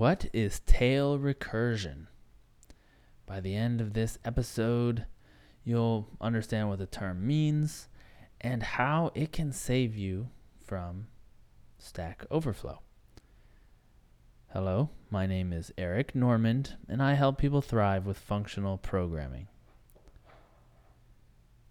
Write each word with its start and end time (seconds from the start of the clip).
What 0.00 0.30
is 0.32 0.60
tail 0.60 1.18
recursion? 1.18 2.06
By 3.26 3.40
the 3.40 3.54
end 3.54 3.82
of 3.82 3.92
this 3.92 4.18
episode, 4.24 5.04
you'll 5.62 6.08
understand 6.22 6.70
what 6.70 6.78
the 6.78 6.86
term 6.86 7.26
means 7.26 7.86
and 8.40 8.62
how 8.62 9.10
it 9.14 9.30
can 9.30 9.52
save 9.52 9.94
you 9.94 10.30
from 10.64 11.08
Stack 11.76 12.24
Overflow. 12.30 12.80
Hello, 14.54 14.88
my 15.10 15.26
name 15.26 15.52
is 15.52 15.70
Eric 15.76 16.14
Normand, 16.14 16.78
and 16.88 17.02
I 17.02 17.12
help 17.12 17.36
people 17.36 17.60
thrive 17.60 18.06
with 18.06 18.16
functional 18.16 18.78
programming. 18.78 19.48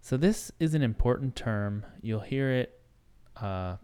So, 0.01 0.17
this 0.17 0.51
is 0.59 0.75
an 0.75 0.83
important 0.83 1.35
term. 1.35 1.83
You'll 1.99 2.19
hear 2.19 2.51
it 2.51 2.79
uh, 3.37 3.77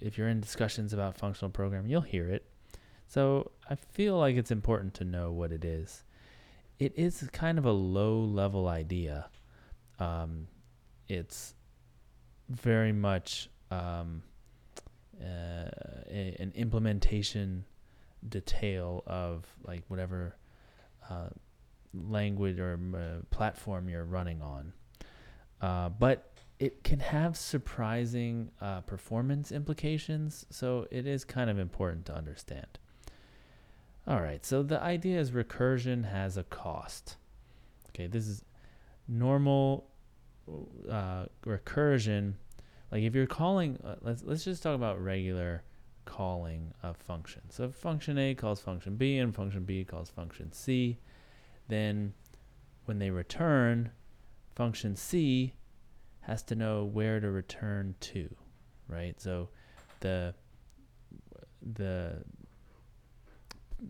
if 0.00 0.16
you're 0.16 0.28
in 0.28 0.40
discussions 0.40 0.94
about 0.94 1.18
functional 1.18 1.50
programming, 1.50 1.90
you'll 1.90 2.00
hear 2.00 2.30
it. 2.30 2.46
So, 3.14 3.52
I 3.70 3.76
feel 3.76 4.18
like 4.18 4.34
it's 4.34 4.50
important 4.50 4.92
to 4.94 5.04
know 5.04 5.30
what 5.30 5.52
it 5.52 5.64
is. 5.64 6.02
It 6.80 6.94
is 6.96 7.28
kind 7.32 7.58
of 7.58 7.64
a 7.64 7.70
low 7.70 8.18
level 8.18 8.66
idea. 8.66 9.28
Um, 10.00 10.48
it's 11.08 11.54
very 12.48 12.90
much 12.90 13.48
um, 13.70 14.24
uh, 15.22 15.70
a, 16.10 16.36
an 16.40 16.50
implementation 16.56 17.64
detail 18.28 19.04
of 19.06 19.46
like 19.62 19.84
whatever 19.86 20.34
uh, 21.08 21.28
language 21.92 22.58
or 22.58 22.80
uh, 22.96 23.24
platform 23.30 23.88
you're 23.88 24.02
running 24.02 24.42
on. 24.42 24.72
Uh, 25.60 25.88
but 25.88 26.32
it 26.58 26.82
can 26.82 26.98
have 26.98 27.36
surprising 27.36 28.50
uh, 28.60 28.80
performance 28.80 29.52
implications, 29.52 30.46
so 30.50 30.88
it 30.90 31.06
is 31.06 31.24
kind 31.24 31.48
of 31.48 31.60
important 31.60 32.06
to 32.06 32.12
understand. 32.12 32.80
All 34.06 34.20
right, 34.20 34.44
so 34.44 34.62
the 34.62 34.80
idea 34.82 35.18
is 35.18 35.30
recursion 35.30 36.10
has 36.10 36.36
a 36.36 36.44
cost. 36.44 37.16
Okay, 37.90 38.06
this 38.06 38.26
is 38.26 38.44
normal 39.08 39.88
uh, 40.90 41.26
recursion. 41.46 42.34
Like 42.92 43.02
if 43.02 43.14
you're 43.14 43.26
calling, 43.26 43.78
uh, 43.84 43.96
let's 44.02 44.22
let's 44.22 44.44
just 44.44 44.62
talk 44.62 44.74
about 44.74 45.02
regular 45.02 45.62
calling 46.04 46.72
of 46.82 46.96
function. 46.98 47.42
So 47.48 47.70
function 47.70 48.18
A 48.18 48.34
calls 48.34 48.60
function 48.60 48.96
B 48.96 49.18
and 49.18 49.34
function 49.34 49.64
B 49.64 49.84
calls 49.84 50.10
function 50.10 50.52
C. 50.52 50.98
Then 51.68 52.12
when 52.84 52.98
they 52.98 53.10
return, 53.10 53.90
function 54.54 54.96
C 54.96 55.54
has 56.20 56.42
to 56.44 56.54
know 56.54 56.84
where 56.84 57.20
to 57.20 57.30
return 57.30 57.94
to, 58.00 58.34
right? 58.86 59.18
So 59.20 59.48
the 60.00 60.34
the 61.62 62.22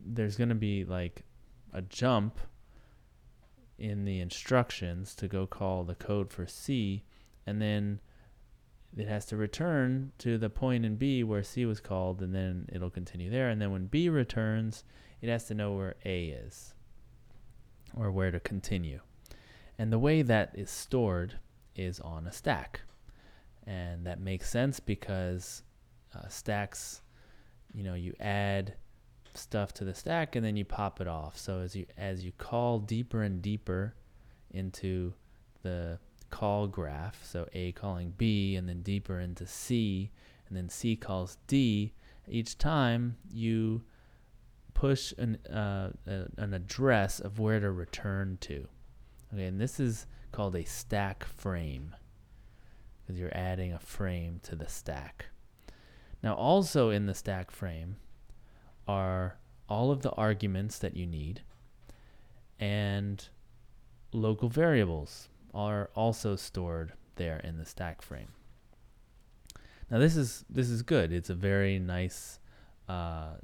there's 0.04 0.36
going 0.36 0.48
to 0.48 0.54
be 0.54 0.84
like 0.84 1.22
a 1.72 1.82
jump 1.82 2.38
in 3.78 4.04
the 4.04 4.20
instructions 4.20 5.14
to 5.16 5.28
go 5.28 5.46
call 5.46 5.84
the 5.84 5.94
code 5.94 6.30
for 6.30 6.46
C 6.46 7.04
and 7.46 7.60
then 7.60 8.00
it 8.96 9.08
has 9.08 9.26
to 9.26 9.36
return 9.36 10.12
to 10.18 10.38
the 10.38 10.50
point 10.50 10.84
in 10.84 10.96
B 10.96 11.24
where 11.24 11.42
C 11.42 11.66
was 11.66 11.80
called, 11.80 12.22
and 12.22 12.34
then 12.34 12.68
it'll 12.72 12.90
continue 12.90 13.30
there. 13.30 13.48
And 13.48 13.60
then 13.60 13.72
when 13.72 13.86
B 13.86 14.08
returns, 14.08 14.84
it 15.20 15.28
has 15.28 15.46
to 15.46 15.54
know 15.54 15.72
where 15.72 15.96
A 16.04 16.26
is 16.26 16.74
or 17.96 18.10
where 18.10 18.30
to 18.30 18.40
continue. 18.40 19.00
And 19.78 19.92
the 19.92 19.98
way 19.98 20.22
that 20.22 20.52
is 20.54 20.70
stored 20.70 21.38
is 21.74 21.98
on 22.00 22.26
a 22.26 22.32
stack. 22.32 22.82
And 23.66 24.06
that 24.06 24.20
makes 24.20 24.48
sense 24.48 24.78
because 24.78 25.62
uh, 26.14 26.28
stacks, 26.28 27.02
you 27.72 27.82
know, 27.82 27.94
you 27.94 28.14
add 28.20 28.74
stuff 29.36 29.72
to 29.74 29.84
the 29.84 29.94
stack 29.94 30.36
and 30.36 30.44
then 30.44 30.56
you 30.56 30.64
pop 30.64 31.00
it 31.00 31.08
off. 31.08 31.38
So 31.38 31.60
as 31.60 31.74
you 31.74 31.86
as 31.96 32.24
you 32.24 32.32
call 32.32 32.78
deeper 32.78 33.22
and 33.22 33.40
deeper 33.42 33.94
into 34.50 35.14
the 35.62 35.98
call 36.30 36.67
graph, 36.67 37.24
so 37.24 37.48
A 37.52 37.72
calling 37.72 38.14
B 38.17 38.56
and 38.56 38.68
then 38.68 38.83
deeper 38.83 39.20
into 39.20 39.46
C, 39.46 40.11
and 40.48 40.56
then 40.56 40.68
C 40.68 40.96
calls 40.96 41.39
D, 41.46 41.92
each 42.28 42.58
time 42.58 43.17
you 43.33 43.83
push 44.74 45.12
an, 45.18 45.36
uh, 45.46 45.90
a, 46.06 46.27
an 46.36 46.52
address 46.52 47.20
of 47.20 47.39
where 47.39 47.61
to 47.61 47.70
return 47.70 48.39
to. 48.42 48.66
Okay, 49.33 49.45
and 49.46 49.61
this 49.61 49.78
is 49.80 50.06
called 50.33 50.56
a 50.56 50.64
stack 50.64 51.24
frame 51.24 51.95
because 53.01 53.20
you're 53.20 53.36
adding 53.36 53.72
a 53.72 53.78
frame 53.78 54.40
to 54.42 54.56
the 54.56 54.68
stack. 54.68 55.27
Now, 56.22 56.34
also 56.34 56.90
in 56.90 57.06
the 57.06 57.14
stack 57.14 57.51
frame 57.51 57.96
are 58.86 59.39
all 59.68 59.90
of 59.90 60.02
the 60.02 60.11
arguments 60.12 60.78
that 60.78 60.96
you 60.96 61.06
need 61.06 61.40
and 62.61 63.28
local 64.12 64.48
variables 64.48 65.28
are 65.52 65.90
also 65.95 66.36
stored 66.36 66.92
there 67.17 67.39
in 67.39 67.58
the 67.58 67.64
stack 67.64 68.02
frame. 68.02 68.28
Now 69.90 69.98
this 69.98 70.17
is 70.17 70.45
this 70.48 70.70
is 70.70 70.83
good. 70.83 71.12
It's 71.12 71.30
a 71.30 71.34
very 71.34 71.78
nice 71.78 72.39
uh, 72.89 73.34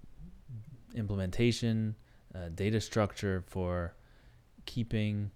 implementation, 0.95 1.95
uh, 2.34 2.49
data 2.55 2.81
structure 2.81 3.45
for 3.47 3.95
keeping 4.65 5.31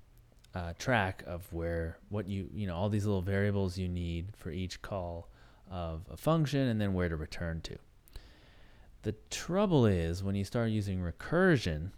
uh, 0.54 0.72
track 0.78 1.22
of 1.26 1.52
where 1.52 1.98
what 2.08 2.28
you 2.28 2.48
you 2.52 2.66
know 2.66 2.74
all 2.74 2.88
these 2.88 3.04
little 3.04 3.22
variables 3.22 3.76
you 3.76 3.88
need 3.88 4.28
for 4.36 4.50
each 4.50 4.82
call 4.82 5.28
of 5.70 6.02
a 6.10 6.16
function 6.16 6.68
and 6.68 6.80
then 6.80 6.94
where 6.94 7.08
to 7.08 7.16
return 7.16 7.60
to. 7.62 7.76
The 9.04 9.14
trouble 9.30 9.86
is 9.86 10.22
when 10.22 10.34
you 10.34 10.44
start 10.44 10.70
using 10.70 10.98
recursion, 10.98 11.92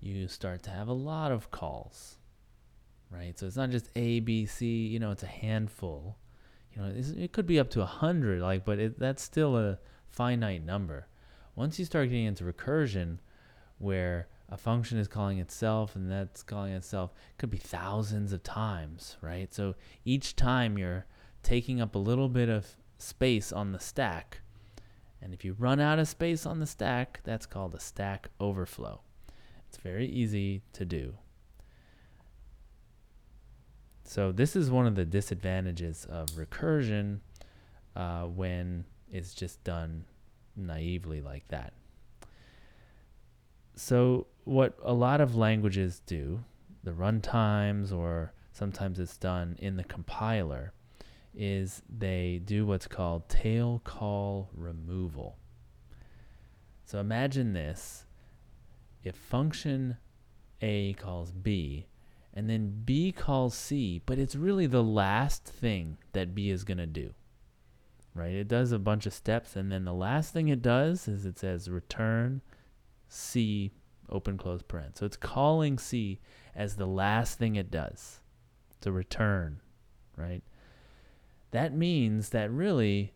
you 0.00 0.26
start 0.26 0.62
to 0.64 0.70
have 0.70 0.88
a 0.88 0.92
lot 0.92 1.30
of 1.30 1.50
calls 1.50 2.16
right? 3.10 3.38
So 3.38 3.46
it's 3.46 3.56
not 3.56 3.70
just 3.70 3.88
A, 3.96 4.20
B, 4.20 4.46
C. 4.46 4.86
You 4.86 4.98
know, 4.98 5.10
it's 5.10 5.22
a 5.22 5.26
handful. 5.26 6.16
You 6.74 6.82
know, 6.82 6.92
it 6.94 7.32
could 7.32 7.46
be 7.46 7.58
up 7.58 7.70
to 7.70 7.82
a 7.82 7.86
hundred. 7.86 8.42
Like, 8.42 8.64
but 8.64 8.78
it, 8.78 8.98
that's 8.98 9.22
still 9.22 9.56
a 9.56 9.78
finite 10.08 10.64
number. 10.64 11.08
Once 11.54 11.78
you 11.78 11.84
start 11.84 12.10
getting 12.10 12.26
into 12.26 12.44
recursion, 12.44 13.18
where 13.78 14.28
a 14.48 14.56
function 14.56 14.98
is 14.98 15.08
calling 15.08 15.38
itself 15.38 15.96
and 15.96 16.10
that's 16.10 16.42
calling 16.42 16.72
itself, 16.72 17.12
it 17.30 17.38
could 17.38 17.50
be 17.50 17.58
thousands 17.58 18.32
of 18.32 18.42
times, 18.42 19.16
right? 19.20 19.52
So 19.52 19.74
each 20.04 20.36
time 20.36 20.76
you're 20.76 21.06
taking 21.42 21.80
up 21.80 21.94
a 21.94 21.98
little 21.98 22.28
bit 22.28 22.48
of 22.48 22.76
space 22.98 23.52
on 23.52 23.72
the 23.72 23.80
stack. 23.80 24.40
And 25.26 25.34
if 25.34 25.44
you 25.44 25.56
run 25.58 25.80
out 25.80 25.98
of 25.98 26.06
space 26.06 26.46
on 26.46 26.60
the 26.60 26.68
stack, 26.68 27.18
that's 27.24 27.46
called 27.46 27.74
a 27.74 27.80
stack 27.80 28.28
overflow. 28.38 29.00
It's 29.66 29.76
very 29.76 30.06
easy 30.06 30.62
to 30.74 30.84
do. 30.84 31.14
So 34.04 34.30
this 34.30 34.54
is 34.54 34.70
one 34.70 34.86
of 34.86 34.94
the 34.94 35.04
disadvantages 35.04 36.06
of 36.08 36.28
recursion 36.28 37.18
uh, 37.96 38.26
when 38.26 38.84
it's 39.10 39.34
just 39.34 39.64
done 39.64 40.04
naively 40.54 41.20
like 41.20 41.48
that. 41.48 41.72
So 43.74 44.28
what 44.44 44.78
a 44.84 44.94
lot 44.94 45.20
of 45.20 45.34
languages 45.34 46.02
do, 46.06 46.44
the 46.84 46.92
runtimes 46.92 47.92
or 47.92 48.32
sometimes 48.52 49.00
it's 49.00 49.16
done 49.16 49.56
in 49.58 49.76
the 49.76 49.82
compiler, 49.82 50.72
is 51.36 51.82
they 51.88 52.40
do 52.44 52.64
what's 52.64 52.86
called 52.86 53.28
tail 53.28 53.80
call 53.84 54.48
removal. 54.54 55.36
So 56.84 56.98
imagine 56.98 57.52
this. 57.52 58.06
If 59.04 59.14
function 59.14 59.98
A 60.62 60.94
calls 60.94 61.30
B, 61.30 61.86
and 62.32 62.50
then 62.50 62.82
B 62.84 63.12
calls 63.12 63.54
C, 63.54 64.02
but 64.04 64.18
it's 64.18 64.36
really 64.36 64.66
the 64.66 64.82
last 64.82 65.44
thing 65.44 65.98
that 66.12 66.34
B 66.34 66.50
is 66.50 66.64
going 66.64 66.78
to 66.78 66.86
do. 66.86 67.14
Right? 68.14 68.32
It 68.32 68.48
does 68.48 68.72
a 68.72 68.78
bunch 68.78 69.06
of 69.06 69.12
steps, 69.12 69.56
and 69.56 69.70
then 69.70 69.84
the 69.84 69.94
last 69.94 70.32
thing 70.32 70.48
it 70.48 70.62
does 70.62 71.06
is 71.08 71.26
it 71.26 71.38
says 71.38 71.68
return 71.68 72.40
C, 73.08 73.72
open 74.08 74.38
close 74.38 74.62
paren. 74.62 74.96
So 74.96 75.06
it's 75.06 75.16
calling 75.16 75.78
C 75.78 76.20
as 76.54 76.76
the 76.76 76.86
last 76.86 77.38
thing 77.38 77.56
it 77.56 77.70
does 77.70 78.20
to 78.80 78.92
return, 78.92 79.60
right? 80.16 80.42
That 81.50 81.74
means 81.74 82.30
that 82.30 82.50
really 82.50 83.14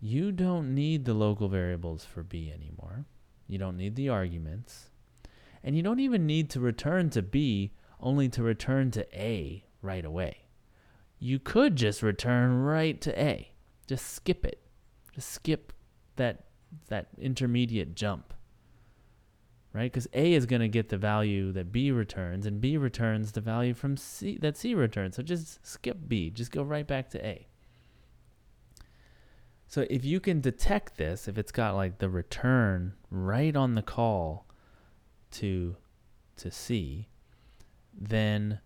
you 0.00 0.32
don't 0.32 0.74
need 0.74 1.04
the 1.04 1.14
local 1.14 1.48
variables 1.48 2.04
for 2.04 2.22
B 2.22 2.50
anymore. 2.52 3.04
You 3.46 3.58
don't 3.58 3.76
need 3.76 3.96
the 3.96 4.08
arguments. 4.08 4.90
And 5.62 5.76
you 5.76 5.82
don't 5.82 6.00
even 6.00 6.26
need 6.26 6.48
to 6.50 6.60
return 6.60 7.10
to 7.10 7.22
B 7.22 7.72
only 8.00 8.28
to 8.30 8.42
return 8.42 8.90
to 8.92 9.06
A 9.18 9.64
right 9.82 10.04
away. 10.04 10.46
You 11.18 11.38
could 11.38 11.76
just 11.76 12.02
return 12.02 12.62
right 12.62 12.98
to 13.02 13.20
A. 13.20 13.52
Just 13.86 14.06
skip 14.06 14.46
it. 14.46 14.62
Just 15.14 15.30
skip 15.30 15.72
that 16.16 16.46
that 16.88 17.08
intermediate 17.18 17.94
jump. 17.94 18.32
Right? 19.72 19.92
Cuz 19.92 20.08
A 20.14 20.32
is 20.32 20.46
going 20.46 20.62
to 20.62 20.68
get 20.68 20.88
the 20.88 20.96
value 20.96 21.52
that 21.52 21.72
B 21.72 21.90
returns 21.90 22.46
and 22.46 22.60
B 22.60 22.76
returns 22.76 23.32
the 23.32 23.40
value 23.40 23.74
from 23.74 23.96
C 23.96 24.38
that 24.38 24.56
C 24.56 24.74
returns. 24.74 25.16
So 25.16 25.22
just 25.22 25.64
skip 25.66 26.08
B. 26.08 26.30
Just 26.30 26.52
go 26.52 26.62
right 26.62 26.86
back 26.86 27.10
to 27.10 27.24
A. 27.24 27.48
So 29.70 29.86
if 29.88 30.04
you 30.04 30.18
can 30.18 30.40
detect 30.40 30.96
this, 30.96 31.28
if 31.28 31.38
it's 31.38 31.52
got 31.52 31.76
like 31.76 31.98
the 31.98 32.10
return 32.10 32.94
right 33.08 33.54
on 33.54 33.76
the 33.76 33.82
call 33.82 34.48
to 35.30 35.76
to 36.38 36.50
C, 36.50 37.06
then 37.96 38.58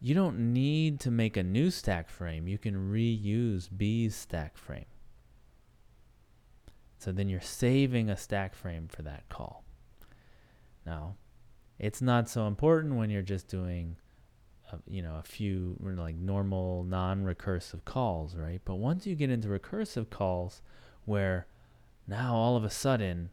you 0.00 0.16
don't 0.16 0.52
need 0.52 0.98
to 0.98 1.12
make 1.12 1.36
a 1.36 1.44
new 1.44 1.70
stack 1.70 2.10
frame. 2.10 2.48
You 2.48 2.58
can 2.58 2.74
reuse 2.74 3.68
B's 3.74 4.16
stack 4.16 4.58
frame. 4.58 4.86
So 6.98 7.12
then 7.12 7.28
you're 7.28 7.40
saving 7.40 8.10
a 8.10 8.16
stack 8.16 8.56
frame 8.56 8.88
for 8.88 9.02
that 9.02 9.28
call. 9.28 9.62
Now, 10.84 11.14
it's 11.78 12.02
not 12.02 12.28
so 12.28 12.48
important 12.48 12.96
when 12.96 13.10
you're 13.10 13.22
just 13.22 13.46
doing 13.46 13.94
you 14.86 15.02
know 15.02 15.16
a 15.16 15.22
few 15.22 15.76
like 15.80 16.16
normal 16.16 16.84
non-recursive 16.84 17.84
calls, 17.84 18.36
right? 18.36 18.60
But 18.64 18.76
once 18.76 19.06
you 19.06 19.14
get 19.14 19.30
into 19.30 19.48
recursive 19.48 20.10
calls 20.10 20.62
where 21.04 21.46
now 22.06 22.34
all 22.34 22.56
of 22.56 22.64
a 22.64 22.70
sudden 22.70 23.30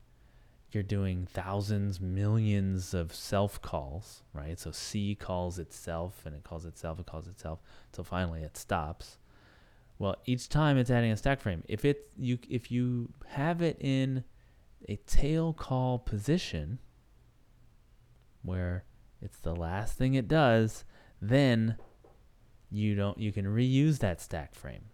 you're 0.72 0.84
doing 0.84 1.28
thousands, 1.32 2.02
millions 2.02 2.94
of 2.94 3.14
self 3.14 3.62
calls, 3.62 4.24
right? 4.34 4.60
So 4.60 4.72
C 4.72 5.16
calls 5.16 5.58
itself 5.58 6.24
and 6.26 6.36
it 6.36 6.44
calls 6.44 6.66
itself, 6.66 7.00
it 7.00 7.06
calls 7.06 7.28
itself 7.28 7.60
until 7.92 8.04
finally 8.04 8.42
it 8.42 8.58
stops. 8.58 9.18
Well, 9.98 10.18
each 10.26 10.50
time 10.50 10.78
it's 10.78 10.92
adding 10.92 11.12
a 11.12 11.18
stack 11.18 11.40
frame. 11.40 11.64
If 11.68 11.86
it 11.86 12.10
you 12.18 12.38
if 12.50 12.72
you 12.72 13.14
have 13.28 13.62
it 13.62 13.78
in 13.80 14.26
a 14.90 14.98
tail 15.08 15.54
call 15.54 16.00
position 16.00 16.80
where 18.42 18.84
it's 19.22 19.40
the 19.40 19.56
last 19.56 19.98
thing 19.98 20.14
it 20.14 20.28
does, 20.28 20.84
then 21.22 21.78
you 22.72 22.96
don't 22.96 23.18
you 23.18 23.32
can 23.32 23.46
reuse 23.46 24.00
that 24.00 24.22
stack 24.22 24.54
frame. 24.54 24.86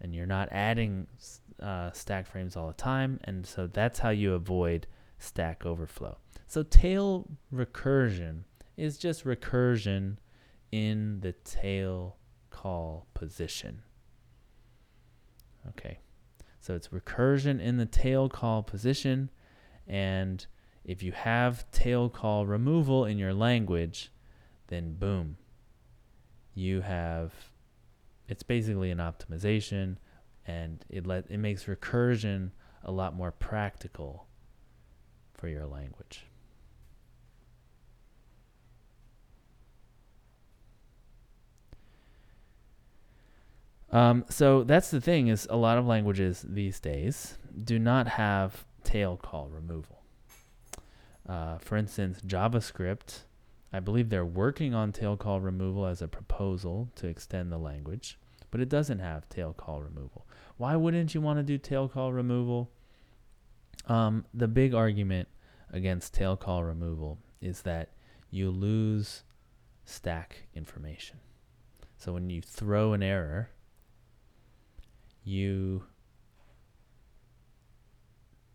And 0.00 0.14
you're 0.14 0.26
not 0.26 0.48
adding 0.50 1.06
uh, 1.60 1.90
stack 1.92 2.26
frames 2.26 2.56
all 2.56 2.68
the 2.68 2.72
time, 2.74 3.20
and 3.24 3.46
so 3.46 3.66
that's 3.66 3.98
how 3.98 4.10
you 4.10 4.32
avoid 4.32 4.86
stack 5.18 5.66
overflow. 5.66 6.16
So 6.46 6.62
tail 6.62 7.28
recursion 7.52 8.44
is 8.76 8.96
just 8.96 9.24
recursion 9.24 10.16
in 10.72 11.20
the 11.20 11.32
tail 11.44 12.16
call 12.48 13.06
position. 13.12 13.82
Okay, 15.68 15.98
so 16.60 16.74
it's 16.74 16.88
recursion 16.88 17.60
in 17.60 17.76
the 17.76 17.84
tail 17.84 18.30
call 18.30 18.62
position, 18.62 19.30
and 19.86 20.46
if 20.84 21.02
you 21.02 21.12
have 21.12 21.70
tail 21.70 22.08
call 22.08 22.46
removal 22.46 23.04
in 23.04 23.18
your 23.18 23.34
language, 23.34 24.10
then 24.70 24.94
boom, 24.94 25.36
you 26.54 26.80
have 26.80 27.32
it's 28.28 28.42
basically 28.42 28.90
an 28.90 28.98
optimization 28.98 29.96
and 30.46 30.84
it 30.88 31.06
let 31.06 31.30
it 31.30 31.38
makes 31.38 31.64
recursion 31.64 32.50
a 32.84 32.90
lot 32.90 33.14
more 33.14 33.30
practical 33.30 34.26
for 35.34 35.48
your 35.48 35.66
language. 35.66 36.24
Um, 43.92 44.24
so 44.28 44.62
that's 44.62 44.90
the 44.90 45.00
thing 45.00 45.28
is 45.28 45.48
a 45.50 45.56
lot 45.56 45.76
of 45.76 45.86
languages 45.86 46.44
these 46.48 46.78
days 46.78 47.38
do 47.64 47.78
not 47.78 48.06
have 48.06 48.64
tail 48.84 49.16
call 49.16 49.48
removal. 49.48 50.02
Uh, 51.28 51.58
for 51.58 51.76
instance, 51.76 52.20
JavaScript, 52.26 53.22
I 53.72 53.80
believe 53.80 54.08
they're 54.08 54.24
working 54.24 54.74
on 54.74 54.92
tail 54.92 55.16
call 55.16 55.40
removal 55.40 55.86
as 55.86 56.02
a 56.02 56.08
proposal 56.08 56.90
to 56.96 57.06
extend 57.06 57.52
the 57.52 57.58
language, 57.58 58.18
but 58.50 58.60
it 58.60 58.68
doesn't 58.68 58.98
have 58.98 59.28
tail 59.28 59.52
call 59.52 59.80
removal. 59.80 60.26
Why 60.56 60.76
wouldn't 60.76 61.14
you 61.14 61.20
want 61.20 61.38
to 61.38 61.42
do 61.42 61.56
tail 61.56 61.88
call 61.88 62.12
removal? 62.12 62.70
Um, 63.86 64.24
the 64.34 64.48
big 64.48 64.74
argument 64.74 65.28
against 65.72 66.14
tail 66.14 66.36
call 66.36 66.64
removal 66.64 67.18
is 67.40 67.62
that 67.62 67.90
you 68.30 68.50
lose 68.50 69.22
stack 69.84 70.48
information. 70.54 71.18
So 71.96 72.12
when 72.12 72.30
you 72.30 72.40
throw 72.42 72.92
an 72.92 73.02
error, 73.02 73.50
you 75.22 75.84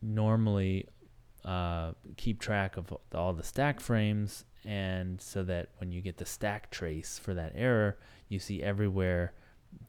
normally 0.02 0.88
uh, 1.44 1.92
keep 2.18 2.40
track 2.40 2.78
of 2.78 2.94
all 3.14 3.34
the 3.34 3.44
stack 3.44 3.80
frames, 3.80 4.46
and 4.66 5.22
so 5.22 5.44
that 5.44 5.70
when 5.78 5.92
you 5.92 6.02
get 6.02 6.18
the 6.18 6.26
stack 6.26 6.72
trace 6.72 7.20
for 7.20 7.34
that 7.34 7.54
error, 7.56 7.98
you 8.28 8.40
see 8.40 8.64
everywhere 8.64 9.34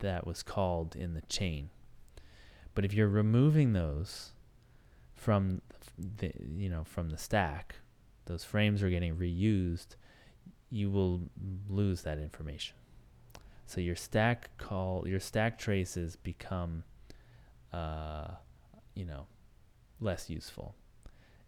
that 0.00 0.26
was 0.26 0.42
called 0.42 0.94
in 0.94 1.14
the 1.14 1.22
chain. 1.22 1.70
But 2.74 2.84
if 2.84 2.92
you're 2.92 3.08
removing 3.08 3.72
those 3.72 4.32
from 5.14 5.62
the 5.98 6.32
you 6.56 6.68
know 6.68 6.84
from 6.84 7.08
the 7.08 7.16
stack, 7.16 7.76
those 8.26 8.44
frames 8.44 8.82
are 8.82 8.90
getting 8.90 9.16
reused, 9.16 9.96
you 10.70 10.90
will 10.90 11.22
lose 11.68 12.02
that 12.02 12.18
information. 12.18 12.76
So 13.64 13.80
your 13.80 13.96
stack 13.96 14.50
call 14.58 15.08
your 15.08 15.20
stack 15.20 15.58
traces 15.58 16.16
become 16.16 16.84
uh, 17.72 18.28
you 18.94 19.06
know 19.06 19.26
less 20.00 20.28
useful 20.28 20.74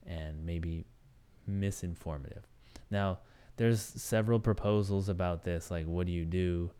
and 0.07 0.47
maybe 0.47 0.87
misinformative. 1.49 2.45
Now, 2.91 3.19
there's 3.57 3.81
several 3.81 4.39
proposals 4.39 5.09
about 5.09 5.43
this. 5.43 5.71
Like, 5.71 5.87
what 5.87 6.07
do 6.07 6.13
you 6.13 6.25
do? 6.25 6.71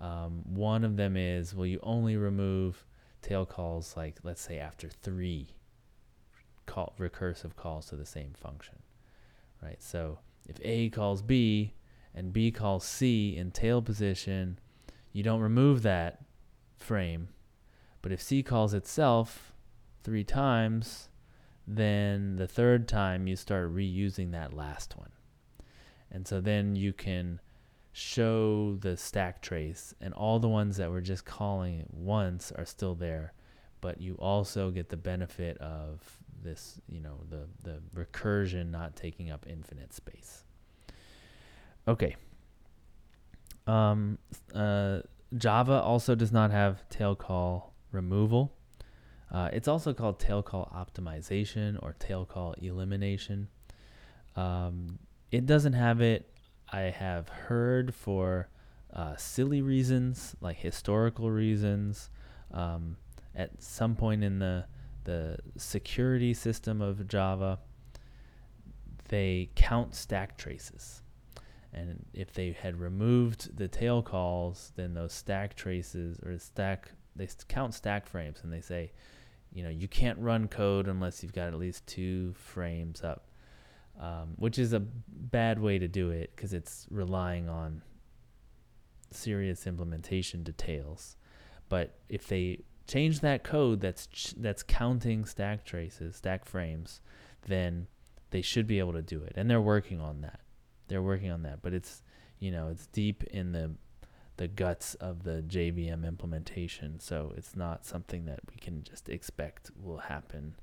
Um, 0.00 0.42
one 0.44 0.84
of 0.84 0.96
them 0.96 1.16
is, 1.16 1.54
will 1.54 1.66
you 1.66 1.80
only 1.82 2.16
remove 2.16 2.84
tail 3.26 3.44
calls 3.44 3.96
like 3.96 4.14
let's 4.22 4.40
say 4.40 4.58
after 4.58 4.88
three 4.88 5.48
call 6.64 6.94
recursive 6.98 7.56
calls 7.56 7.86
to 7.86 7.96
the 7.96 8.06
same 8.06 8.32
function 8.34 8.76
right 9.60 9.82
so 9.82 10.18
if 10.48 10.56
a 10.62 10.88
calls 10.90 11.22
b 11.22 11.74
and 12.14 12.32
b 12.32 12.52
calls 12.52 12.84
c 12.84 13.36
in 13.36 13.50
tail 13.50 13.82
position 13.82 14.60
you 15.12 15.24
don't 15.24 15.40
remove 15.40 15.82
that 15.82 16.20
frame 16.76 17.28
but 18.00 18.12
if 18.12 18.22
c 18.22 18.44
calls 18.44 18.72
itself 18.72 19.52
three 20.04 20.24
times 20.24 21.08
then 21.66 22.36
the 22.36 22.46
third 22.46 22.86
time 22.86 23.26
you 23.26 23.34
start 23.34 23.74
reusing 23.74 24.30
that 24.30 24.54
last 24.54 24.96
one 24.96 25.10
and 26.10 26.26
so 26.26 26.40
then 26.40 26.76
you 26.76 26.92
can 26.92 27.40
show 27.92 28.76
the 28.80 28.96
stack 28.96 29.40
trace 29.40 29.94
and 30.00 30.12
all 30.14 30.38
the 30.38 30.48
ones 30.48 30.76
that 30.76 30.90
were 30.90 31.00
just 31.00 31.24
calling 31.24 31.86
once 31.90 32.52
are 32.52 32.66
still 32.66 32.94
there 32.94 33.32
but 33.80 34.00
you 34.00 34.14
also 34.14 34.70
get 34.70 34.88
the 34.88 34.96
benefit 34.96 35.56
of 35.58 36.00
this 36.42 36.80
you 36.88 37.00
know 37.00 37.20
the 37.28 37.46
the 37.62 37.80
recursion 37.94 38.70
not 38.70 38.96
taking 38.96 39.30
up 39.30 39.46
infinite 39.48 39.92
space. 39.92 40.44
Okay. 41.88 42.16
Um, 43.66 44.18
uh, 44.54 45.00
java 45.36 45.80
also 45.80 46.14
does 46.14 46.32
not 46.32 46.50
have 46.50 46.88
tail 46.88 47.16
call 47.16 47.74
removal. 47.90 48.52
Uh, 49.30 49.50
it's 49.52 49.66
also 49.66 49.92
called 49.92 50.20
tail 50.20 50.42
call 50.42 50.70
optimization 50.74 51.76
or 51.82 51.94
tail 51.98 52.24
call 52.24 52.54
elimination. 52.62 53.48
Um, 54.36 54.98
it 55.36 55.46
doesn't 55.46 55.74
have 55.74 56.00
it 56.00 56.30
I 56.72 56.82
have 56.82 57.28
heard 57.28 57.94
for 57.94 58.48
uh, 58.92 59.14
silly 59.16 59.60
reasons, 59.60 60.34
like 60.40 60.56
historical 60.56 61.30
reasons, 61.30 62.10
um, 62.52 62.96
at 63.34 63.62
some 63.62 63.94
point 63.94 64.24
in 64.24 64.38
the 64.38 64.64
the 65.04 65.36
security 65.56 66.34
system 66.34 66.82
of 66.82 67.06
Java, 67.06 67.60
they 69.08 69.50
count 69.54 69.94
stack 69.94 70.36
traces. 70.36 71.02
And 71.72 72.04
if 72.12 72.32
they 72.32 72.52
had 72.52 72.80
removed 72.80 73.56
the 73.56 73.68
tail 73.68 74.02
calls, 74.02 74.72
then 74.74 74.94
those 74.94 75.12
stack 75.12 75.54
traces 75.54 76.18
or 76.20 76.36
stack 76.38 76.90
they 77.14 77.28
count 77.48 77.74
stack 77.74 78.06
frames 78.06 78.40
and 78.42 78.52
they 78.52 78.62
say, 78.62 78.90
you 79.52 79.62
know, 79.62 79.70
you 79.70 79.86
can't 79.86 80.18
run 80.18 80.48
code 80.48 80.88
unless 80.88 81.22
you've 81.22 81.34
got 81.34 81.48
at 81.48 81.58
least 81.58 81.86
two 81.86 82.34
frames 82.34 83.04
up 83.04 83.28
um, 83.98 84.34
which 84.36 84.58
is 84.58 84.72
a 84.72 84.80
bad 84.80 85.58
way 85.58 85.78
to 85.78 85.88
do 85.88 86.10
it 86.10 86.32
because 86.34 86.52
it's 86.52 86.86
relying 86.90 87.48
on 87.48 87.82
serious 89.10 89.66
implementation 89.66 90.42
details. 90.42 91.16
But 91.68 91.98
if 92.08 92.28
they 92.28 92.60
change 92.86 93.20
that 93.20 93.42
code 93.42 93.80
that's 93.80 94.06
ch- 94.06 94.34
that's 94.36 94.62
counting 94.62 95.24
stack 95.24 95.64
traces, 95.64 96.16
stack 96.16 96.44
frames, 96.44 97.00
then 97.46 97.86
they 98.30 98.42
should 98.42 98.66
be 98.66 98.78
able 98.78 98.92
to 98.92 99.02
do 99.02 99.22
it, 99.22 99.32
and 99.36 99.48
they're 99.48 99.60
working 99.60 100.00
on 100.00 100.20
that. 100.20 100.40
They're 100.88 101.02
working 101.02 101.30
on 101.30 101.42
that, 101.42 101.62
but 101.62 101.72
it's 101.72 102.02
you 102.38 102.50
know 102.50 102.68
it's 102.68 102.86
deep 102.88 103.24
in 103.24 103.52
the 103.52 103.72
the 104.36 104.48
guts 104.48 104.94
of 104.96 105.22
the 105.22 105.42
JVM 105.48 106.06
implementation, 106.06 107.00
so 107.00 107.32
it's 107.36 107.56
not 107.56 107.86
something 107.86 108.26
that 108.26 108.40
we 108.50 108.56
can 108.56 108.82
just 108.82 109.08
expect 109.08 109.70
will 109.82 109.98
happen 109.98 110.56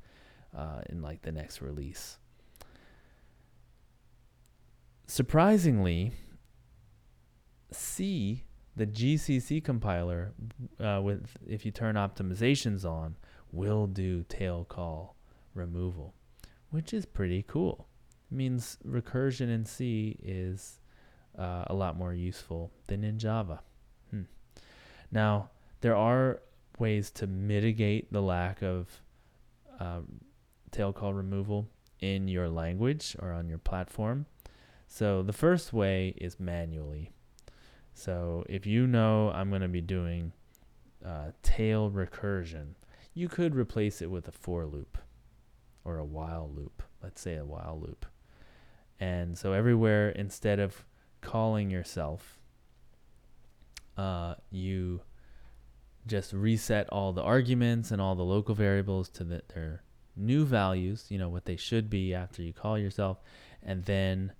uh, 0.55 0.81
in 0.87 1.01
like 1.01 1.23
the 1.23 1.31
next 1.31 1.61
release 1.61 2.19
surprisingly, 5.05 6.11
C, 7.71 8.43
the 8.75 8.87
GCC 8.87 9.63
compiler, 9.63 10.33
uh, 10.79 11.01
with 11.03 11.29
if 11.47 11.65
you 11.65 11.71
turn 11.71 11.95
optimizations 11.95 12.85
on, 12.85 13.15
will 13.51 13.87
do 13.87 14.23
tail 14.29 14.65
call 14.65 15.15
removal, 15.53 16.13
which 16.69 16.93
is 16.93 17.05
pretty 17.05 17.43
cool. 17.47 17.87
It 18.31 18.35
means 18.35 18.77
recursion 18.87 19.49
in 19.49 19.65
C 19.65 20.17
is 20.23 20.79
uh, 21.37 21.65
a 21.67 21.73
lot 21.73 21.97
more 21.97 22.13
useful 22.13 22.71
than 22.87 23.03
in 23.03 23.19
Java. 23.19 23.61
Hmm. 24.09 24.23
Now, 25.11 25.49
there 25.81 25.95
are 25.95 26.41
ways 26.79 27.11
to 27.11 27.27
mitigate 27.27 28.11
the 28.11 28.21
lack 28.21 28.61
of 28.61 29.01
uh, 29.79 29.99
tail 30.71 30.93
call 30.93 31.13
removal 31.13 31.67
in 31.99 32.27
your 32.27 32.49
language 32.49 33.15
or 33.19 33.31
on 33.31 33.47
your 33.47 33.57
platform. 33.57 34.25
So 34.93 35.23
the 35.23 35.33
first 35.33 35.73
way 35.73 36.13
is 36.17 36.39
manually. 36.39 37.13
So 37.95 38.45
if 38.47 38.67
you 38.67 38.85
know 38.85 39.31
I'm 39.31 39.49
going 39.49 39.63
to 39.63 39.67
be 39.67 39.81
doing 39.81 40.33
uh, 41.03 41.31
tail 41.41 41.89
recursion, 41.89 42.75
you 43.15 43.27
could 43.27 43.55
replace 43.55 44.03
it 44.03 44.11
with 44.11 44.27
a 44.27 44.31
for 44.31 44.67
loop 44.67 44.99
or 45.83 45.97
a 45.97 46.05
while 46.05 46.47
loop. 46.55 46.83
Let's 47.01 47.21
say 47.21 47.37
a 47.37 47.43
while 47.43 47.81
loop. 47.83 48.05
And 48.99 49.35
so 49.35 49.53
everywhere, 49.53 50.09
instead 50.09 50.59
of 50.59 50.85
calling 51.21 51.71
yourself, 51.71 52.37
uh, 53.97 54.35
you 54.51 55.01
just 56.05 56.33
reset 56.33 56.87
all 56.89 57.13
the 57.13 57.23
arguments 57.23 57.89
and 57.89 57.99
all 57.99 58.13
the 58.13 58.21
local 58.21 58.53
variables 58.53 59.09
to 59.09 59.23
the, 59.23 59.41
their 59.55 59.81
new 60.15 60.45
values, 60.45 61.07
you 61.09 61.17
know, 61.17 61.29
what 61.29 61.45
they 61.45 61.55
should 61.55 61.89
be 61.89 62.13
after 62.13 62.43
you 62.43 62.53
call 62.53 62.77
yourself, 62.77 63.17
and 63.63 63.85
then 63.85 64.33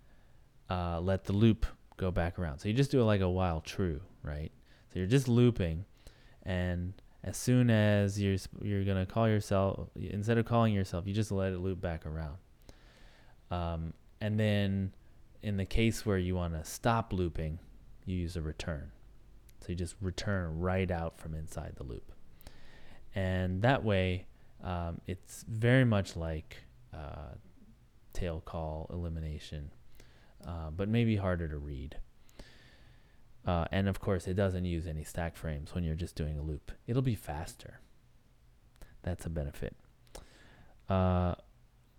uh, 0.70 1.00
let 1.00 1.26
the 1.26 1.34
loop 1.34 1.66
go 1.98 2.12
back 2.12 2.40
around. 2.40 2.60
So 2.60 2.68
you 2.68 2.74
just 2.74 2.92
do 2.92 3.02
it 3.02 3.06
like 3.06 3.22
a 3.22 3.30
while 3.30 3.62
true, 3.62 4.02
right? 4.24 4.52
So 4.92 5.00
you're 5.00 5.08
just 5.08 5.28
looping, 5.28 5.86
and 6.44 6.94
as 7.24 7.38
soon 7.38 7.70
as 7.70 8.22
you're 8.22 8.38
you're 8.62 8.84
gonna 8.84 9.06
call 9.06 9.28
yourself, 9.28 9.90
instead 9.96 10.38
of 10.38 10.46
calling 10.46 10.74
yourself, 10.74 11.08
you 11.08 11.14
just 11.14 11.32
let 11.32 11.54
it 11.54 11.60
loop 11.60 11.82
back 11.82 12.06
around. 12.06 12.38
Um, 13.52 13.94
and 14.22 14.40
then 14.40 14.94
in 15.42 15.58
the 15.58 15.66
case 15.66 16.06
where 16.06 16.18
you 16.18 16.36
want 16.36 16.54
to 16.54 16.64
stop 16.64 17.14
looping, 17.14 17.60
you 18.06 18.16
use 18.16 18.36
a 18.38 18.42
return. 18.42 18.92
So 19.60 19.68
you 19.70 19.76
just 19.76 19.96
return 20.02 20.60
right 20.60 20.90
out 20.90 21.20
from 21.20 21.36
inside 21.36 21.74
the 21.76 21.84
loop. 21.84 22.12
And 23.14 23.62
that 23.62 23.84
way, 23.84 24.26
um, 24.64 25.02
it's 25.08 25.46
very 25.48 25.86
much 25.86 26.16
like 26.16 26.58
uh, 26.94 27.36
tail 28.14 28.42
call 28.44 28.90
elimination, 28.92 29.70
uh, 30.46 30.72
but 30.76 30.90
maybe 30.90 31.16
harder 31.16 31.48
to 31.48 31.58
read. 31.58 31.98
Uh, 33.46 33.66
and 33.72 33.90
of 33.90 34.00
course, 34.00 34.28
it 34.28 34.36
doesn't 34.36 34.66
use 34.66 34.88
any 34.88 35.04
stack 35.04 35.36
frames 35.36 35.76
when 35.76 35.84
you're 35.84 35.96
just 35.96 36.16
doing 36.16 36.38
a 36.38 36.42
loop. 36.42 36.72
It'll 36.88 37.02
be 37.02 37.16
faster. 37.16 37.80
That's 39.02 39.26
a 39.26 39.30
benefit. 39.30 39.76
Uh, 40.88 41.36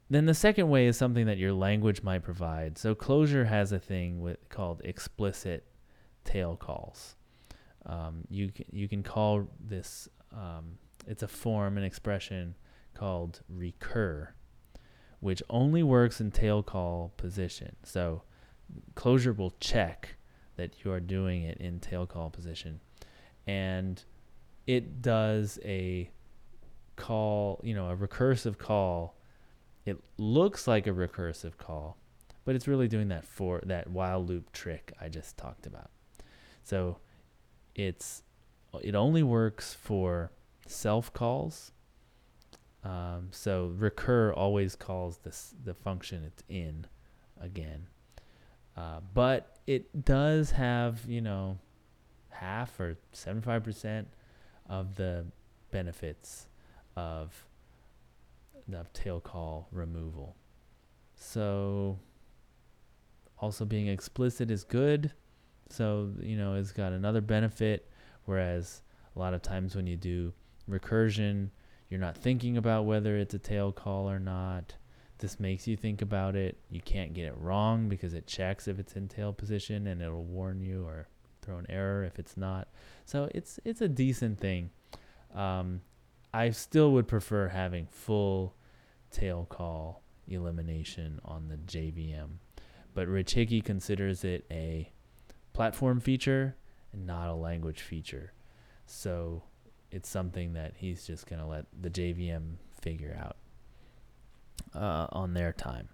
then 0.08 0.26
the 0.26 0.34
second 0.34 0.68
way 0.68 0.86
is 0.86 0.96
something 0.96 1.26
that 1.26 1.38
your 1.38 1.52
language 1.52 2.02
might 2.02 2.22
provide. 2.22 2.78
So 2.78 2.94
Clojure 2.94 3.46
has 3.46 3.72
a 3.72 3.78
thing 3.78 4.20
with 4.20 4.48
called 4.48 4.80
explicit 4.84 5.66
tail 6.24 6.56
calls. 6.56 7.16
Um, 7.86 8.24
you 8.30 8.50
can, 8.50 8.64
you 8.70 8.88
can 8.88 9.02
call 9.02 9.48
this 9.60 10.08
um, 10.32 10.78
it's 11.06 11.22
a 11.22 11.28
form 11.28 11.78
an 11.78 11.84
expression 11.84 12.54
called 12.94 13.40
recur, 13.48 14.34
which 15.20 15.42
only 15.50 15.82
works 15.82 16.20
in 16.20 16.30
tail 16.30 16.62
call 16.62 17.12
position. 17.16 17.76
So 17.82 18.22
Clojure 18.94 19.36
will 19.36 19.54
check 19.60 20.16
that 20.56 20.84
you 20.84 20.92
are 20.92 21.00
doing 21.00 21.42
it 21.42 21.58
in 21.58 21.80
tail 21.80 22.06
call 22.06 22.30
position, 22.30 22.80
and 23.46 24.02
it 24.66 25.02
does 25.02 25.58
a 25.64 26.10
call, 26.96 27.60
you 27.64 27.74
know, 27.74 27.90
a 27.90 27.96
recursive 27.96 28.56
call 28.58 29.16
it 29.84 30.02
looks 30.16 30.66
like 30.66 30.86
a 30.86 30.90
recursive 30.90 31.58
call, 31.58 31.98
but 32.44 32.54
it's 32.54 32.66
really 32.66 32.88
doing 32.88 33.08
that 33.08 33.26
for 33.26 33.60
that 33.66 33.88
while 33.88 34.24
loop 34.24 34.50
trick 34.52 34.92
I 35.00 35.08
just 35.08 35.36
talked 35.36 35.66
about. 35.66 35.90
So 36.62 36.98
it's 37.74 38.22
it 38.82 38.94
only 38.94 39.22
works 39.22 39.74
for 39.74 40.32
self 40.66 41.12
calls. 41.12 41.72
Um, 42.82 43.28
so 43.30 43.72
recur 43.76 44.32
always 44.32 44.74
calls 44.74 45.18
this 45.18 45.54
the 45.64 45.74
function 45.74 46.24
it's 46.24 46.42
in 46.48 46.86
again, 47.40 47.88
uh, 48.76 49.00
but 49.12 49.58
it 49.66 50.04
does 50.04 50.50
have 50.52 51.00
you 51.06 51.20
know 51.20 51.58
half 52.30 52.78
or 52.80 52.96
seventy 53.12 53.44
five 53.44 53.64
percent 53.64 54.08
of 54.68 54.96
the 54.96 55.24
benefits 55.70 56.46
of 56.96 57.46
the 58.68 58.86
tail 58.92 59.20
call 59.20 59.68
removal. 59.72 60.36
So 61.16 61.98
also 63.38 63.64
being 63.64 63.88
explicit 63.88 64.50
is 64.50 64.64
good. 64.64 65.12
So, 65.70 66.12
you 66.20 66.36
know, 66.36 66.54
it's 66.54 66.72
got 66.72 66.92
another 66.92 67.20
benefit. 67.20 67.90
Whereas 68.24 68.82
a 69.14 69.18
lot 69.18 69.34
of 69.34 69.42
times 69.42 69.76
when 69.76 69.86
you 69.86 69.96
do 69.96 70.32
recursion, 70.70 71.50
you're 71.90 72.00
not 72.00 72.16
thinking 72.16 72.56
about 72.56 72.86
whether 72.86 73.16
it's 73.16 73.34
a 73.34 73.38
tail 73.38 73.72
call 73.72 74.08
or 74.08 74.18
not. 74.18 74.74
This 75.18 75.38
makes 75.38 75.66
you 75.66 75.76
think 75.76 76.02
about 76.02 76.34
it. 76.34 76.58
You 76.70 76.80
can't 76.80 77.14
get 77.14 77.26
it 77.26 77.34
wrong 77.38 77.88
because 77.88 78.14
it 78.14 78.26
checks 78.26 78.66
if 78.66 78.78
it's 78.78 78.94
in 78.94 79.08
tail 79.08 79.32
position 79.32 79.86
and 79.86 80.02
it'll 80.02 80.24
warn 80.24 80.60
you 80.60 80.84
or 80.84 81.08
throw 81.42 81.58
an 81.58 81.66
error 81.68 82.04
if 82.04 82.18
it's 82.18 82.36
not. 82.36 82.68
So 83.04 83.28
it's 83.34 83.60
it's 83.64 83.80
a 83.80 83.88
decent 83.88 84.40
thing. 84.40 84.70
Um, 85.34 85.82
I 86.32 86.50
still 86.50 86.92
would 86.92 87.06
prefer 87.06 87.48
having 87.48 87.86
full 87.86 88.56
tail 89.10 89.46
call 89.48 90.02
elimination 90.26 91.20
on 91.24 91.48
the 91.48 91.56
JVM. 91.56 92.38
But 92.94 93.08
Rich 93.08 93.34
Hickey 93.34 93.60
considers 93.60 94.24
it 94.24 94.44
a 94.50 94.90
platform 95.52 96.00
feature 96.00 96.56
and 96.92 97.06
not 97.06 97.28
a 97.28 97.34
language 97.34 97.82
feature. 97.82 98.32
So 98.86 99.42
it's 99.90 100.08
something 100.08 100.54
that 100.54 100.74
he's 100.76 101.06
just 101.06 101.26
going 101.26 101.40
to 101.40 101.46
let 101.46 101.66
the 101.80 101.90
JVM 101.90 102.56
figure 102.80 103.16
out 103.20 103.36
uh, 104.74 105.06
on 105.12 105.34
their 105.34 105.52
time. 105.52 105.88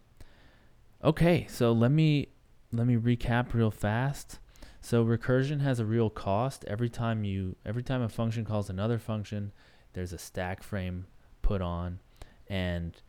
Okay, 1.02 1.47
so 1.49 1.73
let 1.73 1.90
me 1.90 2.29
let 2.73 2.87
me 2.87 2.97
recap 2.97 3.55
real 3.55 3.71
fast. 3.71 4.38
So 4.81 5.05
recursion 5.05 5.61
has 5.61 5.79
a 5.79 5.85
real 5.85 6.11
cost. 6.11 6.64
Every 6.67 6.88
time 6.88 7.25
you 7.25 7.57
every 7.64 7.83
time 7.83 8.02
a 8.02 8.09
function 8.09 8.45
calls 8.45 8.71
another 8.71 8.99
function, 8.99 9.52
there's 9.93 10.12
a 10.12 10.19
stack 10.19 10.62
frame 10.62 11.07
put 11.43 11.62
on, 11.62 12.00
and 12.49 13.00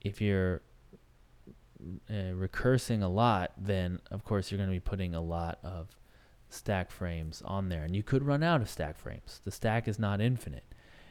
if 0.00 0.20
you're 0.20 0.62
uh, 2.08 2.32
recursing 2.34 3.02
a 3.02 3.08
lot, 3.08 3.52
then 3.58 4.00
of 4.10 4.24
course 4.24 4.50
you're 4.50 4.58
going 4.58 4.70
to 4.70 4.74
be 4.74 4.80
putting 4.80 5.14
a 5.14 5.20
lot 5.20 5.58
of 5.62 5.96
stack 6.48 6.90
frames 6.90 7.42
on 7.44 7.68
there, 7.68 7.82
and 7.82 7.94
you 7.94 8.02
could 8.02 8.22
run 8.22 8.42
out 8.42 8.60
of 8.60 8.70
stack 8.70 8.98
frames. 8.98 9.40
The 9.44 9.50
stack 9.50 9.88
is 9.88 9.98
not 9.98 10.20
infinite, 10.20 10.64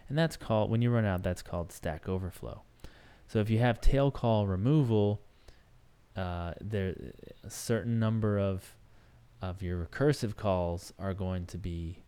and 0.10 0.18
that's 0.18 0.38
called 0.38 0.72
when 0.72 0.82
you 0.82 0.90
run 0.90 1.06
out. 1.06 1.24
That's 1.24 1.42
called 1.42 1.72
stack 1.72 2.10
overflow. 2.10 2.64
So 3.34 3.40
if 3.40 3.50
you 3.50 3.58
have 3.58 3.82
tail 3.82 4.12
call 4.12 4.46
removal, 4.46 5.20
uh, 6.16 6.54
there 6.62 6.94
a 7.44 7.50
certain 7.50 7.98
number 7.98 8.38
of 8.38 8.78
of 9.42 9.64
your 9.64 9.84
recursive 9.84 10.36
calls 10.36 10.94
are 11.00 11.16
going 11.16 11.48
to 11.48 11.58
be 11.58 12.04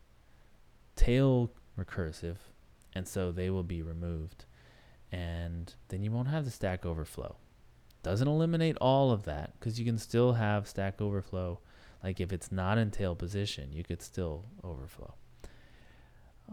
tail 0.96 1.50
recursive, 1.80 2.36
and 2.94 3.08
so 3.08 3.32
they 3.32 3.50
will 3.50 3.64
be 3.64 3.82
removed. 3.82 4.46
And 5.12 5.74
then 5.88 6.04
you 6.04 6.12
won't 6.12 6.28
have 6.28 6.46
the 6.46 6.52
stack 6.52 6.86
overflow. 6.86 7.38
Doesn't 8.04 8.28
eliminate 8.28 8.78
all 8.80 9.10
of 9.10 9.24
that 9.24 9.54
because 9.60 9.80
you 9.80 9.86
can 9.86 9.98
still 9.98 10.34
have 10.34 10.68
stack 10.68 11.02
overflow. 11.02 11.60
Like 12.04 12.20
if 12.20 12.32
it's 12.32 12.52
not 12.52 12.78
in 12.78 12.92
tail 12.92 13.16
position, 13.16 13.74
you 13.74 13.84
could 13.84 14.04
still 14.04 14.46
overflow. 14.64 15.16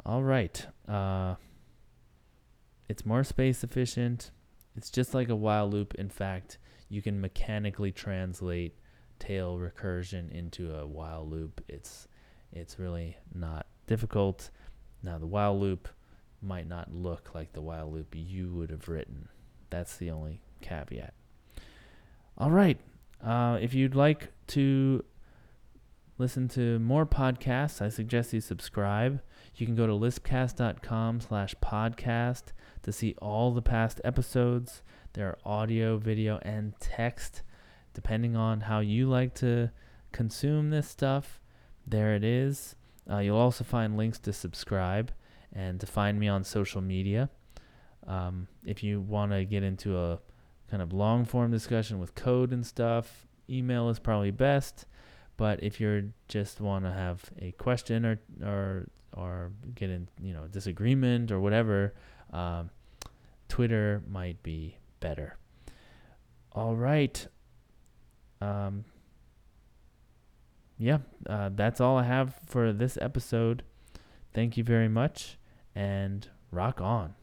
All 0.07 0.23
right. 0.23 0.67
Uh, 0.89 1.35
it's 2.89 3.05
more 3.05 3.23
space 3.23 3.63
efficient. 3.63 4.31
It's 4.77 4.91
just 4.91 5.15
like 5.15 5.29
a 5.29 5.37
while 5.37 5.69
loop. 5.69 5.95
In 5.95 6.09
fact, 6.09 6.59
you 6.89 7.03
can 7.03 7.21
mechanically 7.21 7.93
translate 7.93 8.75
tail 9.19 9.59
recursion 9.59 10.31
into 10.31 10.75
a 10.75 10.87
while 10.87 11.27
loop. 11.27 11.63
It's 11.69 12.09
it's 12.53 12.79
really 12.79 13.17
not 13.35 13.67
difficult. 13.87 14.51
Now 15.03 15.19
the 15.19 15.27
while 15.27 15.59
loop 15.59 15.89
might 16.41 16.69
not 16.69 16.93
look 16.93 17.35
like 17.35 17.53
the 17.53 17.61
while 17.61 17.91
loop 17.91 18.15
you 18.15 18.53
would 18.53 18.71
have 18.71 18.89
written. 18.89 19.29
That's 19.71 19.97
the 19.97 20.11
only 20.11 20.43
caveat. 20.61 21.15
All 22.37 22.51
right. 22.51 22.79
Uh, 23.25 23.59
if 23.61 23.73
you'd 23.73 23.95
like 23.95 24.33
to 24.49 25.05
listen 26.19 26.49
to 26.49 26.79
more 26.81 27.07
podcasts, 27.07 27.81
I 27.81 27.89
suggest 27.89 28.33
you 28.33 28.41
subscribe. 28.41 29.21
You 29.55 29.67
can 29.67 29.75
go 29.75 29.87
to 29.87 29.93
lispcast.com 29.93 31.21
slash 31.21 31.55
podcast 31.63 32.45
to 32.83 32.93
see 32.93 33.15
all 33.21 33.53
the 33.53 33.63
past 33.63 34.01
episodes. 34.03 34.83
There 35.13 35.29
are 35.29 35.39
audio, 35.45 35.99
video, 35.99 36.39
and 36.43 36.73
text. 36.81 37.43
Depending 37.95 38.35
on 38.35 38.63
how 38.63 38.81
you 38.81 39.09
like 39.09 39.35
to 39.37 39.71
consume 40.11 40.71
this 40.71 40.89
stuff, 40.89 41.41
there 41.87 42.15
it 42.15 42.25
is. 42.25 42.77
Uh, 43.11 43.19
you'll 43.19 43.37
also 43.37 43.65
find 43.65 43.97
links 43.97 44.19
to 44.21 44.33
subscribe 44.33 45.13
and 45.53 45.79
to 45.81 45.87
find 45.87 46.19
me 46.19 46.29
on 46.29 46.45
social 46.45 46.81
media. 46.81 47.29
Um, 48.07 48.49
if 48.65 48.83
you 48.83 49.01
want 49.01 49.33
to 49.33 49.45
get 49.45 49.63
into 49.63 49.99
a 49.99 50.19
kind 50.71 50.83
of 50.83 50.93
long 50.93 51.25
form 51.25 51.51
discussion 51.51 51.99
with 51.99 52.15
code 52.15 52.53
and 52.53 52.67
stuff, 52.67 53.27
email 53.51 53.91
is 53.91 53.99
probably 53.99 54.31
best. 54.31 54.87
But 55.37 55.63
if 55.63 55.81
you 55.81 56.13
just 56.29 56.61
want 56.61 56.85
to 56.85 56.93
have 56.93 57.31
a 57.39 57.53
question 57.53 58.07
or 58.07 58.21
or 58.43 58.89
or 59.13 59.53
get 59.75 59.91
in 59.91 60.09
you 60.21 60.33
know 60.33 60.47
disagreement 60.49 61.31
or 61.31 61.41
whatever, 61.41 61.95
um, 62.33 62.71
Twitter 63.49 64.03
might 64.09 64.43
be 64.43 64.77
better. 65.01 65.37
All 66.53 66.77
right. 66.77 67.27
Um, 68.41 68.85
yeah, 70.79 70.99
uh, 71.29 71.51
that's 71.55 71.81
all 71.81 71.97
I 71.97 72.05
have 72.05 72.41
for 72.47 72.73
this 72.73 72.99
episode. 73.01 73.63
Thank 74.35 74.57
you 74.57 74.65
very 74.65 74.89
much 74.89 75.39
and 75.75 76.29
rock 76.51 76.81
on. 76.81 77.15